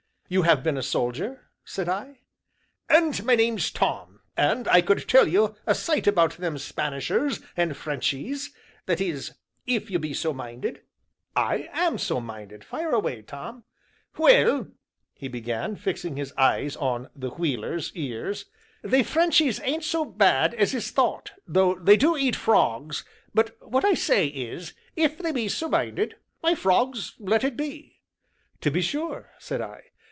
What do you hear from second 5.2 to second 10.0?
you a sight about them Spanishers, and Frenchies that is, if you